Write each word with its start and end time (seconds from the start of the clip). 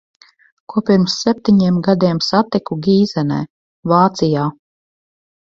Ko 0.71 0.81
pirms 0.87 1.17
septiņiem 1.25 1.77
gadiem 1.89 2.23
satiku 2.29 2.79
Gīzenē, 2.89 3.39
Vācijā. 3.95 4.49